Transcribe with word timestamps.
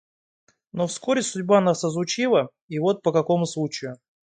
Но 0.73 0.87
вскоре 0.87 1.21
судьба 1.21 1.61
нас 1.61 1.83
разлучила, 1.83 2.49
и 2.67 2.79
вот 2.79 3.03
по 3.03 3.11
какому 3.11 3.45
случаю. 3.45 3.99